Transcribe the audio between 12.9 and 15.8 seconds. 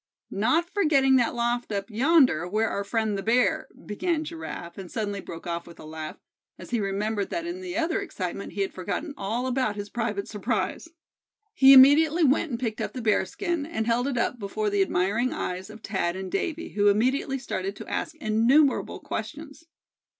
the bearskin, and held it up before the admiring eyes